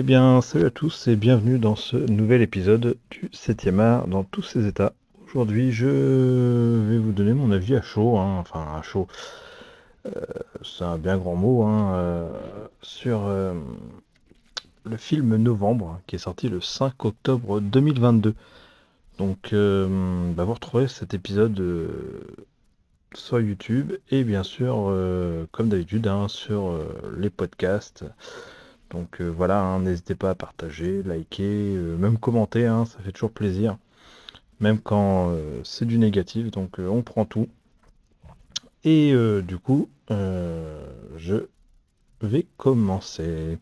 Eh 0.00 0.04
bien, 0.04 0.40
salut 0.42 0.66
à 0.66 0.70
tous 0.70 1.08
et 1.08 1.16
bienvenue 1.16 1.58
dans 1.58 1.74
ce 1.74 1.96
nouvel 1.96 2.40
épisode 2.40 2.96
du 3.10 3.26
7e 3.34 3.80
art 3.80 4.06
dans 4.06 4.22
tous 4.22 4.42
ses 4.44 4.68
états. 4.68 4.92
Aujourd'hui, 5.26 5.72
je 5.72 5.88
vais 5.88 6.98
vous 6.98 7.10
donner 7.10 7.32
mon 7.32 7.50
avis 7.50 7.74
à 7.74 7.82
chaud, 7.82 8.16
hein, 8.16 8.36
enfin 8.38 8.64
à 8.78 8.82
chaud, 8.82 9.08
euh, 10.06 10.10
c'est 10.62 10.84
un 10.84 10.98
bien 10.98 11.18
grand 11.18 11.34
mot, 11.34 11.64
hein, 11.64 11.94
euh, 11.94 12.30
sur 12.80 13.24
euh, 13.26 13.54
le 14.84 14.96
film 14.96 15.34
Novembre 15.34 16.00
qui 16.06 16.14
est 16.14 16.20
sorti 16.20 16.48
le 16.48 16.60
5 16.60 17.04
octobre 17.04 17.58
2022. 17.58 18.36
Donc, 19.18 19.52
bah, 19.52 20.44
vous 20.44 20.54
retrouvez 20.54 20.86
cet 20.86 21.12
épisode 21.12 21.60
sur 23.16 23.40
YouTube 23.40 23.94
et 24.12 24.22
bien 24.22 24.44
sûr, 24.44 24.94
comme 25.50 25.68
d'habitude, 25.70 26.06
hein, 26.06 26.28
sur 26.28 26.78
les 27.16 27.30
podcasts. 27.30 28.04
Donc 28.90 29.20
euh, 29.20 29.28
voilà, 29.28 29.60
hein, 29.60 29.80
n'hésitez 29.80 30.14
pas 30.14 30.30
à 30.30 30.34
partager, 30.34 31.02
liker, 31.02 31.42
euh, 31.44 31.96
même 31.96 32.18
commenter, 32.18 32.66
hein, 32.66 32.86
ça 32.86 32.98
fait 33.00 33.12
toujours 33.12 33.30
plaisir. 33.30 33.76
Même 34.60 34.80
quand 34.80 35.30
euh, 35.30 35.60
c'est 35.62 35.84
du 35.84 35.98
négatif, 35.98 36.50
donc 36.50 36.78
on 36.78 37.02
prend 37.02 37.24
tout. 37.24 37.48
Et 38.84 39.12
du 39.42 39.58
coup, 39.58 39.90
je 40.08 41.44
vais 42.22 42.46
commencer. 42.56 43.58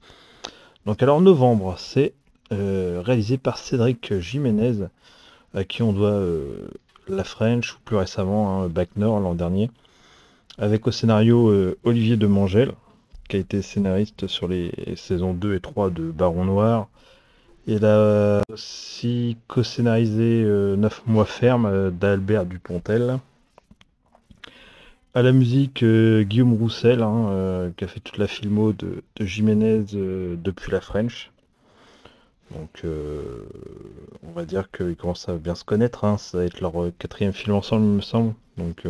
Donc 0.84 1.02
alors 1.02 1.20
novembre, 1.20 1.74
c'est 1.78 2.14
réalisé 2.50 3.38
par 3.38 3.58
Cédric 3.58 4.18
Jiménez, 4.18 4.86
à 5.54 5.64
qui 5.64 5.82
on 5.82 5.92
doit 5.92 6.22
La 7.08 7.24
French, 7.24 7.74
ou 7.74 7.78
plus 7.84 7.96
récemment 7.96 8.62
hein, 8.62 8.68
Back 8.68 8.90
Nord 8.96 9.18
l'an 9.18 9.34
dernier, 9.34 9.70
avec 10.58 10.86
au 10.86 10.92
scénario 10.92 11.74
Olivier 11.82 12.16
de 12.16 12.26
Mangel 12.26 12.72
qui 13.28 13.36
a 13.36 13.38
été 13.38 13.62
scénariste 13.62 14.26
sur 14.26 14.48
les 14.48 14.72
saisons 14.96 15.34
2 15.34 15.54
et 15.54 15.60
3 15.60 15.90
de 15.90 16.10
Baron 16.10 16.44
Noir. 16.44 16.88
Il 17.68 17.84
a 17.84 18.42
aussi 18.52 19.36
co-scénarisé 19.48 20.44
9 20.44 20.46
euh, 20.46 21.10
mois 21.10 21.24
ferme 21.24 21.66
euh, 21.66 21.90
d'Albert 21.90 22.46
Dupontel. 22.46 23.18
À 25.14 25.22
la 25.22 25.32
musique, 25.32 25.82
euh, 25.82 26.22
Guillaume 26.22 26.52
Roussel, 26.52 27.02
hein, 27.02 27.72
qui 27.76 27.82
a 27.82 27.88
fait 27.88 27.98
toute 27.98 28.18
la 28.18 28.28
filmo 28.28 28.72
de, 28.72 29.02
Jiménez 29.18 29.84
depuis 29.90 30.70
la 30.70 30.80
French. 30.80 31.32
Donc, 32.52 32.84
on 32.84 34.30
va 34.30 34.44
dire 34.44 34.70
qu'ils 34.70 34.94
commencent 34.94 35.28
à 35.28 35.34
bien 35.34 35.56
se 35.56 35.64
connaître. 35.64 36.04
Hein. 36.04 36.18
Ça 36.18 36.38
va 36.38 36.44
être 36.44 36.60
leur 36.60 36.74
quatrième 36.98 37.32
film 37.32 37.56
ensemble, 37.56 37.86
il 37.86 37.92
me 37.92 38.00
semble. 38.00 38.34
Donc, 38.58 38.84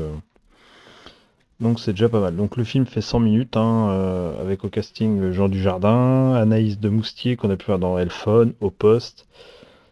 donc 1.60 1.80
c'est 1.80 1.92
déjà 1.92 2.08
pas 2.08 2.20
mal. 2.20 2.36
Donc 2.36 2.56
le 2.56 2.64
film 2.64 2.86
fait 2.86 3.00
100 3.00 3.20
minutes, 3.20 3.56
hein, 3.56 3.88
euh, 3.90 4.40
avec 4.40 4.64
au 4.64 4.68
casting 4.68 5.32
Jean 5.32 5.48
Dujardin, 5.48 6.34
Anaïs 6.34 6.78
de 6.78 6.88
Moustier 6.88 7.36
qu'on 7.36 7.50
a 7.50 7.56
pu 7.56 7.66
voir 7.66 7.78
dans 7.78 7.98
Elphone, 7.98 8.52
Au 8.60 8.70
Poste, 8.70 9.26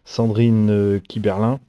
Sandrine 0.05 0.69
euh, 0.69 0.99
Kiberlin 0.99 1.59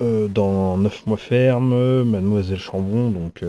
euh, 0.00 0.26
dans 0.28 0.76
9 0.76 1.06
mois 1.06 1.16
ferme, 1.16 2.02
Mademoiselle 2.02 2.58
Chambon, 2.58 3.10
donc 3.10 3.44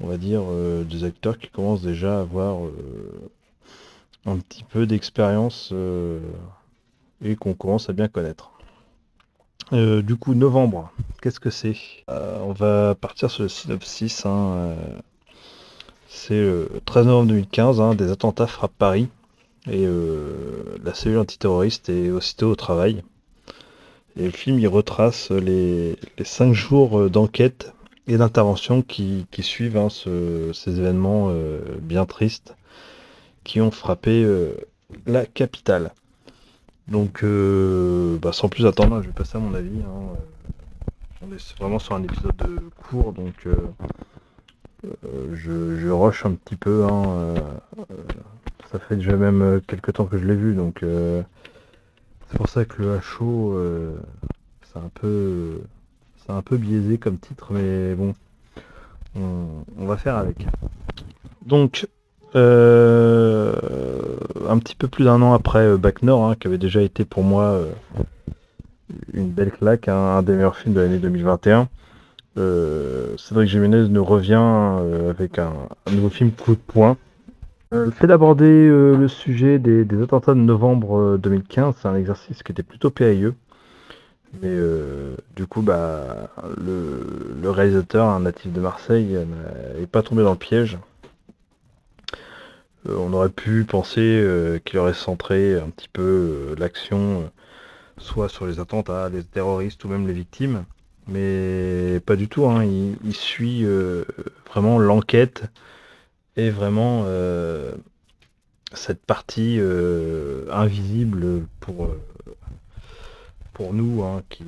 on 0.00 0.06
va 0.06 0.16
dire 0.16 0.42
des 0.88 1.04
acteurs 1.04 1.38
qui 1.38 1.48
commencent 1.48 1.82
déjà 1.82 2.18
à 2.18 2.20
avoir 2.20 2.56
un 4.24 4.38
petit 4.38 4.64
peu 4.64 4.86
d'expérience 4.86 5.74
et 7.22 7.36
qu'on 7.36 7.52
commence 7.52 7.90
à 7.90 7.92
bien 7.92 8.08
connaître. 8.08 8.50
Euh, 9.72 10.02
du 10.02 10.16
coup, 10.16 10.34
novembre, 10.34 10.90
qu'est-ce 11.22 11.40
que 11.40 11.50
c'est 11.50 11.76
euh, 12.08 12.38
On 12.42 12.52
va 12.52 12.94
partir 12.94 13.30
sur 13.30 13.44
le 13.44 13.48
synopsis. 13.48 14.26
Hein, 14.26 14.52
euh, 14.56 14.74
c'est 16.08 16.40
le 16.40 16.68
13 16.84 17.06
novembre 17.06 17.28
2015, 17.28 17.80
hein, 17.80 17.94
des 17.94 18.10
attentats 18.10 18.46
frappent 18.46 18.76
Paris 18.76 19.08
et 19.70 19.86
la 20.82 20.94
cellule 20.94 21.18
antiterroriste 21.18 21.90
est 21.90 22.10
aussitôt 22.10 22.50
au 22.50 22.56
travail. 22.56 23.04
Et 24.18 24.24
le 24.24 24.30
film 24.30 24.58
il 24.58 24.66
retrace 24.66 25.30
les, 25.30 25.96
les 26.18 26.24
cinq 26.24 26.54
jours 26.54 27.10
d'enquête 27.10 27.72
et 28.08 28.16
d'intervention 28.16 28.80
qui, 28.82 29.26
suivent 29.40 29.76
hein, 29.76 29.88
ces 29.90 30.78
événements 30.80 31.30
bien 31.82 32.06
tristes 32.06 32.56
qui 33.44 33.60
ont 33.60 33.70
frappé 33.70 34.26
la 35.06 35.26
capitale. 35.26 35.92
Donc, 36.88 37.22
euh, 37.22 38.18
bah, 38.18 38.32
sans 38.32 38.48
plus 38.48 38.66
attendre, 38.66 39.00
je 39.02 39.06
vais 39.06 39.12
passer 39.12 39.36
à 39.36 39.40
mon 39.40 39.54
avis. 39.54 39.80
Hein. 39.80 40.16
On 41.22 41.32
est 41.32 41.58
vraiment 41.58 41.78
sur 41.78 41.94
un 41.94 42.02
épisode 42.02 42.34
court, 42.82 43.12
donc 43.12 43.46
euh, 43.46 43.54
euh, 44.84 45.34
je, 45.34 45.88
rush 45.90 46.24
un 46.24 46.32
petit 46.32 46.56
peu. 46.56 46.84
Hein, 46.84 47.34
ça 48.72 48.78
fait 48.78 48.96
déjà 48.96 49.16
même 49.16 49.60
quelques 49.66 49.92
temps 49.92 50.06
que 50.06 50.18
je 50.18 50.26
l'ai 50.26 50.34
vu, 50.34 50.54
donc 50.54 50.80
c'est 50.82 52.36
pour 52.36 52.48
ça 52.48 52.64
que 52.64 52.82
le 52.82 53.00
HO, 53.18 53.56
c'est 54.62 54.78
un 54.78 54.90
peu, 54.94 55.60
c'est 56.24 56.32
un 56.32 56.42
peu 56.42 56.56
biaisé 56.56 56.98
comme 56.98 57.18
titre, 57.18 57.52
mais 57.52 57.94
bon, 57.94 58.14
on 59.14 59.86
va 59.86 59.96
faire 59.96 60.16
avec. 60.16 60.46
Donc, 61.44 61.86
euh, 62.36 63.52
un 64.48 64.58
petit 64.58 64.76
peu 64.76 64.88
plus 64.88 65.04
d'un 65.04 65.20
an 65.22 65.32
après 65.32 65.60
euh, 65.60 65.76
Back 65.76 66.02
Nord, 66.02 66.24
hein, 66.24 66.36
qui 66.38 66.46
avait 66.46 66.58
déjà 66.58 66.80
été 66.80 67.04
pour 67.04 67.24
moi 67.24 67.42
euh, 67.42 67.72
une 69.12 69.30
belle 69.30 69.50
claque, 69.50 69.88
hein, 69.88 69.96
un 69.96 70.22
des 70.22 70.34
meilleurs 70.34 70.56
films 70.56 70.74
de 70.74 70.80
l'année 70.80 70.98
2021. 70.98 71.68
Cédric 73.18 73.50
Jiménez 73.50 73.88
nous 73.88 74.04
revient 74.04 74.42
avec 75.10 75.38
un, 75.38 75.52
nouveau 75.92 76.08
film 76.08 76.30
coup 76.30 76.52
de 76.52 76.60
poing. 76.60 76.96
le 77.70 77.90
fait 77.90 78.06
d'aborder 78.06 78.66
le 78.66 79.08
sujet 79.08 79.58
des, 79.58 79.84
attentats 80.02 80.32
de 80.32 80.40
novembre 80.40 81.18
2015, 81.18 81.74
c'est 81.78 81.88
un 81.88 81.96
exercice 81.96 82.42
qui 82.42 82.52
était 82.52 82.62
plutôt 82.62 82.88
périlleux. 82.88 83.34
Mais 84.40 84.56
du 85.36 85.46
coup, 85.46 85.60
bah, 85.60 86.30
le, 86.56 87.50
réalisateur, 87.50 88.08
un 88.08 88.20
natif 88.20 88.54
de 88.54 88.60
Marseille, 88.60 89.18
n'est 89.78 89.86
pas 89.86 90.02
tombé 90.02 90.22
dans 90.22 90.32
le 90.32 90.38
piège. 90.38 90.78
Euh, 92.88 92.96
on 92.96 93.12
aurait 93.12 93.30
pu 93.30 93.64
penser 93.64 94.00
euh, 94.00 94.58
qu'il 94.58 94.78
aurait 94.78 94.94
centré 94.94 95.58
un 95.58 95.70
petit 95.70 95.88
peu 95.88 96.02
euh, 96.02 96.54
l'action 96.58 97.30
soit 97.98 98.28
sur 98.28 98.46
les 98.46 98.60
attentats, 98.60 99.08
les 99.10 99.24
terroristes 99.24 99.84
ou 99.84 99.88
même 99.88 100.06
les 100.06 100.14
victimes. 100.14 100.64
Mais 101.06 102.00
pas 102.06 102.16
du 102.16 102.28
tout, 102.28 102.46
hein. 102.46 102.64
il, 102.64 103.14
suit 103.14 103.66
vraiment 104.46 104.78
l'enquête 104.78 105.44
et 106.36 106.50
vraiment 106.50 107.04
cette 108.72 109.04
partie 109.04 109.58
invisible 110.50 111.46
pour, 111.58 111.88
nous 113.72 114.04
hein, 114.04 114.22
qui, 114.28 114.44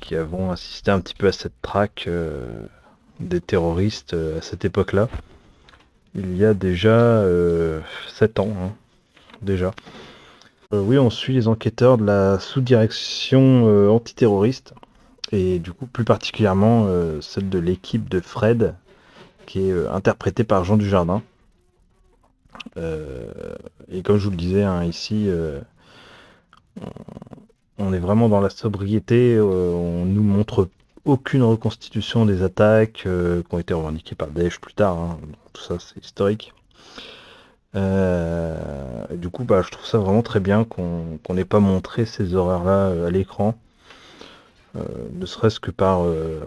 qui 0.00 0.16
avons 0.16 0.50
assisté 0.50 0.90
un 0.90 1.00
petit 1.00 1.14
peu 1.14 1.26
à 1.26 1.32
cette 1.32 1.60
traque 1.60 2.08
des 3.20 3.40
terroristes 3.40 4.14
à 4.14 4.40
cette 4.40 4.64
époque-là 4.64 5.08
il 6.14 6.36
y 6.36 6.44
a 6.44 6.54
déjà 6.54 7.22
7 8.08 8.38
euh, 8.38 8.42
ans, 8.42 8.54
hein, 8.60 8.72
déjà. 9.42 9.72
Euh, 10.72 10.80
oui, 10.80 10.98
on 10.98 11.10
suit 11.10 11.34
les 11.34 11.48
enquêteurs 11.48 11.98
de 11.98 12.04
la 12.04 12.38
sous-direction 12.38 13.66
euh, 13.66 13.88
antiterroriste, 13.88 14.74
et 15.32 15.58
du 15.58 15.72
coup 15.72 15.86
plus 15.86 16.04
particulièrement 16.04 16.86
celle 17.20 17.50
de 17.50 17.58
l'équipe 17.58 18.08
de 18.08 18.20
Fred, 18.20 18.74
qui 19.46 19.68
est 19.68 19.86
interprétée 19.88 20.44
par 20.44 20.64
Jean 20.64 20.78
Dujardin. 20.78 21.22
et 22.76 24.02
comme 24.02 24.16
je 24.16 24.24
vous 24.24 24.30
le 24.30 24.36
disais 24.36 24.62
hein, 24.62 24.84
ici, 24.84 25.28
on 27.76 27.92
est 27.92 27.98
vraiment 27.98 28.30
dans 28.30 28.40
la 28.40 28.48
sobriété, 28.48 29.38
on 29.38 30.06
nous 30.06 30.22
montre 30.22 30.70
aucune 31.08 31.42
reconstitution 31.42 32.26
des 32.26 32.42
attaques 32.42 33.04
euh, 33.06 33.42
qui 33.42 33.54
ont 33.54 33.58
été 33.58 33.72
revendiquées 33.72 34.14
par 34.14 34.28
Daesh 34.28 34.60
plus 34.60 34.74
tard. 34.74 34.98
Hein. 34.98 35.18
Tout 35.54 35.62
ça, 35.62 35.76
c'est 35.78 36.04
historique. 36.04 36.52
Euh, 37.74 38.54
du 39.12 39.30
coup, 39.30 39.44
bah, 39.44 39.62
je 39.62 39.70
trouve 39.70 39.86
ça 39.86 39.96
vraiment 39.98 40.22
très 40.22 40.40
bien 40.40 40.64
qu'on 40.64 41.18
n'ait 41.30 41.46
pas 41.46 41.60
montré 41.60 42.04
ces 42.04 42.34
horreurs-là 42.34 42.88
euh, 42.88 43.06
à 43.06 43.10
l'écran. 43.10 43.54
ne 44.74 45.26
serait-ce 45.26 45.60
que 45.60 45.70
par 45.70 46.02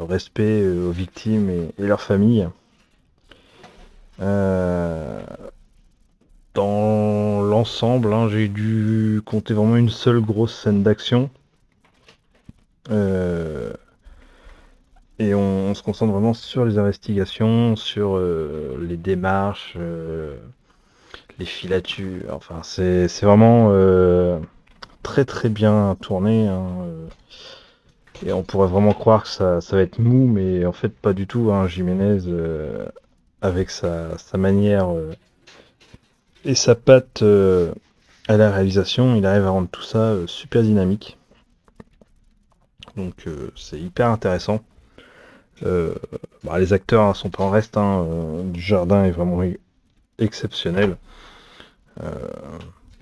respect 0.08 0.66
aux 0.66 0.92
victimes 0.92 1.50
et, 1.50 1.72
leurs 1.80 2.02
familles. 2.02 2.48
dans 6.54 7.42
l'ensemble, 7.42 8.14
hein, 8.14 8.30
j'ai 8.30 8.48
dû 8.48 9.22
compter 9.26 9.54
vraiment 9.56 9.76
une 9.76 9.90
seule 9.90 10.22
grosse 10.22 10.56
scène 10.56 10.84
d'action. 10.84 11.32
Et 15.22 15.36
on, 15.36 15.76
se 15.76 15.84
concentre 15.84 16.14
vraiment 16.14 16.34
sur 16.34 16.66
les 16.66 16.80
investigations, 16.80 17.76
sur 17.76 18.18
euh, 18.18 18.76
les 18.82 18.98
démarches, 18.98 19.76
euh, 19.78 20.36
les 21.38 21.46
filatures. 21.46 22.26
Enfin, 22.32 22.62
c'est 22.64 23.06
vraiment 23.22 23.68
euh, 23.70 24.40
très 25.04 25.24
très 25.24 25.50
bien 25.50 25.96
tourné. 26.02 26.48
Hein, 26.48 26.72
et 28.26 28.34
on 28.34 28.42
pourrait 28.42 28.68
vraiment 28.68 28.94
croire 28.94 29.22
que 29.22 29.30
ça, 29.30 29.60
va 29.60 29.82
être 29.84 30.00
mou, 30.00 30.26
mais 30.26 30.66
en 30.66 30.72
fait 30.72 30.90
pas 30.90 31.14
du 31.14 31.28
tout. 31.28 31.52
Hein, 31.52 31.68
Jiménez, 31.68 32.22
avec 33.44 33.70
sa, 33.70 34.18
manière 34.34 34.90
et 36.46 36.56
sa 36.56 36.74
patte 36.74 37.24
à 38.28 38.38
la 38.38 38.50
réalisation, 38.50 39.16
il 39.16 39.28
arrive 39.28 39.46
à 39.46 39.52
rendre 39.52 39.70
tout 39.70 39.84
ça 39.84 40.16
super 40.26 40.64
dynamique. 40.64 41.20
Donc 42.98 43.28
c'est 43.56 43.80
hyper 43.80 44.08
intéressant. 44.08 44.62
Bah, 45.64 46.60
les 46.60 46.74
acteurs 46.74 47.16
sont 47.16 47.42
en 47.42 47.50
reste. 47.50 47.78
Hein, 47.78 48.06
du 48.46 48.62
jardin 48.62 49.04
est 49.04 49.12
vraiment 49.12 49.42
exceptionnel. 50.20 50.98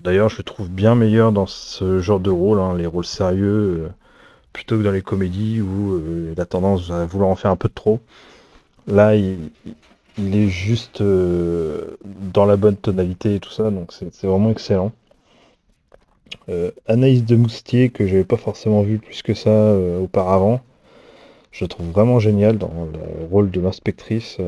D'ailleurs, 0.02 0.28
je 0.28 0.38
le 0.38 0.42
trouve 0.42 0.68
bien 0.68 0.94
meilleur 0.94 1.32
dans 1.32 1.46
ce 1.46 2.00
genre 2.00 2.20
de 2.20 2.30
rôle, 2.30 2.58
hein, 2.58 2.74
les 2.76 2.86
rôles 2.86 3.04
sérieux, 3.04 3.90
plutôt 4.52 4.78
que 4.78 4.82
dans 4.82 4.92
les 4.92 5.02
comédies 5.02 5.60
où 5.60 6.00
il 6.32 6.40
a 6.40 6.46
tendance 6.46 6.90
à 6.90 7.04
vouloir 7.04 7.30
en 7.30 7.36
faire 7.36 7.50
un 7.50 7.56
peu 7.56 7.68
de 7.68 7.74
trop. 7.74 8.00
Là, 8.86 9.14
il, 9.14 9.50
est 10.18 10.48
juste 10.48 11.00
euh, 11.00 11.96
dans 12.34 12.44
la 12.44 12.56
bonne 12.56 12.76
tonalité 12.76 13.36
et 13.36 13.40
tout 13.40 13.50
ça, 13.50 13.70
donc 13.70 13.92
c'est 13.92 14.26
vraiment 14.26 14.50
excellent. 14.50 14.92
Euh, 16.48 16.70
Anaïs 16.86 17.24
de 17.24 17.36
Moustier, 17.36 17.90
que 17.90 18.06
j'avais 18.06 18.24
pas 18.24 18.36
forcément 18.36 18.82
vu 18.82 18.98
plus 18.98 19.22
que 19.22 19.34
ça 19.34 19.50
euh, 19.50 20.00
auparavant, 20.00 20.60
je 21.52 21.64
trouve 21.64 21.90
vraiment 21.90 22.18
génial 22.20 22.58
dans 22.58 22.88
le 22.92 23.26
rôle 23.26 23.50
de 23.50 23.60
l'inspectrice, 23.60 24.38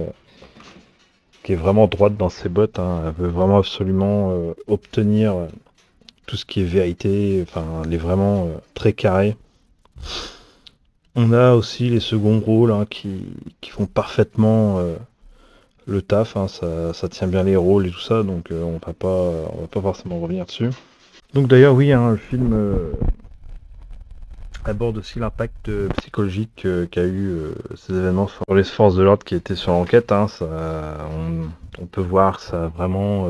qui 1.43 1.53
est 1.53 1.57
vraiment 1.57 1.87
droite 1.89 2.17
dans 2.17 2.29
ses 2.29 2.49
bottes. 2.49 2.79
Hein. 2.79 3.03
Elle 3.07 3.25
veut 3.25 3.31
vraiment 3.31 3.59
absolument 3.59 4.55
obtenir 4.69 5.35
tout 6.27 6.37
ce 6.37 6.45
qui 6.45 6.61
est 6.61 6.65
vérité, 6.65 7.45
enfin, 7.47 7.65
elle 7.85 7.93
est 7.93 7.99
vraiment 7.99 8.49
très 8.75 8.93
carrée. 8.93 9.37
On 11.15 11.33
a 11.33 11.53
aussi 11.53 11.91
les 11.91 12.01
seconds 12.01 12.41
rôles 12.41 12.73
hein, 12.73 12.87
qui, 12.89 13.27
font 13.69 13.87
parfaitement 13.87 14.79
euh, 14.79 14.97
le 15.87 16.01
taf, 16.01 16.37
hein, 16.37 16.47
ça, 16.49 17.09
tient 17.11 17.27
bien 17.27 17.43
les 17.43 17.57
rôles 17.57 17.87
et 17.87 17.91
tout 17.91 18.01
ça, 18.01 18.23
donc 18.23 18.51
euh, 18.51 18.63
on 18.63 18.79
va 18.85 18.93
pas 18.95 19.31
va 19.61 19.67
pas 19.71 19.81
forcément 19.83 20.21
revenir 20.21 20.47
dessus. 20.47 20.71
Donc 21.35 21.49
d'ailleurs 21.49 21.75
oui, 21.75 21.89
le 21.89 22.17
film 22.17 22.53
euh, 22.55 22.93
aborde 24.65 24.99
aussi 24.99 25.19
l'impact 25.19 25.71
psychologique 25.99 26.67
qu'a 26.91 27.05
eu 27.05 27.33
ces 27.77 27.95
événements 27.95 28.29
sur 28.29 28.55
les 28.55 28.65
forces 28.65 28.95
de 28.95 29.03
l'ordre 29.03 29.25
qui 29.25 29.35
étaient 29.35 29.57
sur 29.57 29.73
l'enquête. 29.73 30.13
on, 30.13 31.49
on, 31.79 31.87
peut 31.87 32.01
voir 32.01 32.41
ça 32.41 32.65
a 32.65 32.69
vraiment 32.69 33.29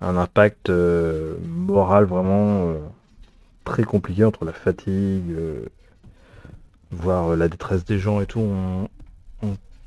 un 0.00 0.16
impact 0.16 0.70
moral 0.70 2.04
vraiment 2.04 2.74
très 3.64 3.84
compliqué 3.84 4.24
entre 4.24 4.44
la 4.44 4.52
fatigue, 4.52 5.34
voir 6.94 7.32
euh, 7.32 7.36
la 7.36 7.48
détresse 7.48 7.84
des 7.84 7.98
gens 7.98 8.20
et 8.20 8.26
tout, 8.26 8.40
on, 8.40 8.88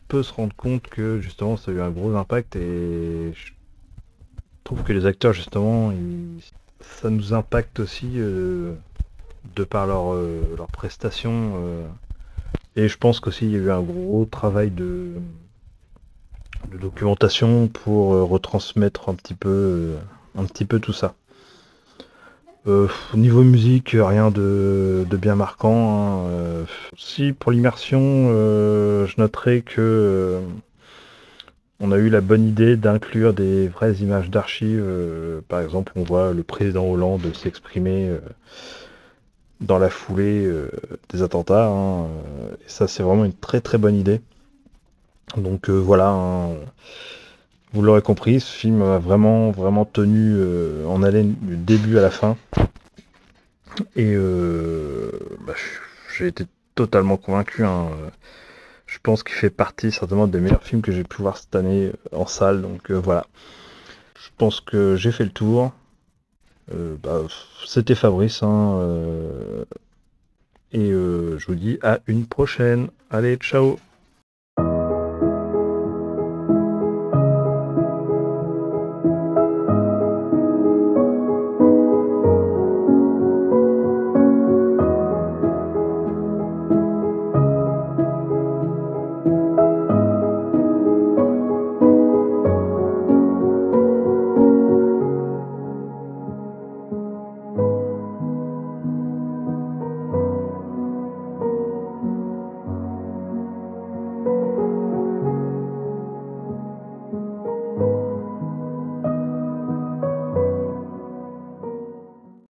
peut 0.08 0.24
se 0.24 0.32
rendre 0.32 0.56
compte 0.56 0.84
que 0.84 1.20
justement 1.20 1.58
ça 1.58 1.70
a 1.70 1.74
eu 1.74 1.82
un 1.82 1.90
gros 1.90 2.16
impact 2.16 2.56
et 2.56 3.34
je 3.34 3.52
trouve 4.64 4.82
que 4.84 4.94
les 4.94 5.06
acteurs 5.06 5.34
justement 5.34 5.92
ça 6.80 7.10
nous 7.10 7.34
impacte 7.34 7.82
aussi 7.82 8.14
euh, 8.16 8.72
de 9.56 9.64
par 9.64 9.88
leur, 9.88 10.14
euh, 10.14 10.42
prestations 10.72 11.54
et 12.76 12.88
je 12.88 12.98
pense 12.98 13.20
qu'aussi 13.20 13.46
il 13.46 13.52
y 13.52 13.56
a 13.56 13.60
eu 13.60 13.72
un 13.72 13.82
gros 13.82 14.26
travail 14.26 14.70
de, 14.70 15.14
documentation 16.80 17.68
pour 17.68 18.10
retransmettre 18.30 19.10
un 19.10 19.16
petit 19.16 19.34
peu 19.34 19.96
un 20.36 20.46
petit 20.46 20.66
peu 20.66 20.80
tout 20.80 20.94
ça. 20.94 21.16
Euh, 22.68 22.88
au 23.14 23.18
niveau 23.18 23.44
musique, 23.44 23.96
rien 23.98 24.30
de, 24.30 25.06
bien 25.14 25.36
marquant. 25.36 26.26
Hein, 26.26 26.28
euh, 26.30 26.64
si 26.98 27.32
pour 27.32 27.52
l'immersion, 27.52 28.00
euh, 28.02 29.08
je 29.08 29.16
noterai 29.18 29.62
que 29.62 30.42
on 31.80 31.92
a 31.92 31.98
eu 31.98 32.10
la 32.10 32.22
bonne 32.22 32.48
idée 32.48 32.76
d'inclure 32.76 33.34
des 33.34 33.68
vraies 33.68 33.94
images 33.96 34.30
d'archives. 34.30 34.84
par 35.48 35.62
exemple, 35.62 35.94
on 35.96 36.04
voit 36.04 36.34
le 36.34 36.44
président 36.44 36.86
Hollande 36.86 37.22
s'exprimer 37.36 38.10
dans 39.62 39.80
la 39.80 39.90
foulée 39.90 40.50
des 41.10 41.24
attentats. 41.24 41.68
Hein, 41.68 42.06
et 42.06 42.70
ça, 42.70 42.88
c'est 42.88 43.04
vraiment 43.04 43.26
une 43.26 43.34
très 43.34 43.62
très 43.62 43.78
bonne 43.78 43.96
idée. 43.96 44.22
Donc 45.36 45.70
voilà. 45.70 46.10
Hein, 46.10 46.56
vous 47.74 47.82
l'aurez 47.82 48.02
compris, 48.02 48.40
ce 48.40 48.52
film 48.52 48.82
a 48.82 48.98
vraiment, 48.98 49.52
vraiment 49.52 49.84
tenu 49.84 50.34
euh, 50.36 50.86
en 50.88 51.04
haleine 51.04 51.36
du 51.42 51.58
début 51.58 51.98
à 51.98 52.02
la 52.02 52.10
fin. 52.10 52.38
Et 53.96 54.14
euh, 54.16 55.12
bah, 55.46 55.54
j'ai 56.18 56.28
été 56.28 56.46
totalement 56.76 57.18
convaincu. 57.18 57.66
Hein. 57.66 57.90
Je 58.86 58.98
pense 59.04 59.22
qu'il 59.22 59.36
fait 59.36 59.50
partie 59.50 59.92
certainement 59.92 60.28
des 60.28 60.40
meilleurs 60.40 60.64
films 60.64 60.82
que 60.82 60.94
j'ai 60.94 61.04
pu 61.04 61.22
voir 61.22 61.38
cette 61.38 61.56
année 61.56 61.92
en 62.14 62.26
salle. 62.26 62.62
Donc 62.62 62.90
euh, 62.90 62.96
voilà. 62.96 63.26
Je 64.16 64.30
pense 64.38 64.62
que 64.62 64.96
j'ai 64.96 65.12
fait 65.12 65.26
le 65.26 65.32
tour. 65.32 65.74
Bah, 66.72 67.22
c'était 67.66 67.96
Fabrice. 67.96 68.44
Hein, 68.44 68.80
et 70.74 70.90
je 70.90 71.46
vous 71.46 71.56
dis 71.56 71.80
à 71.82 72.00
une 72.08 72.26
prochaine. 72.26 72.90
Allez, 73.10 73.38
ciao 73.38 73.78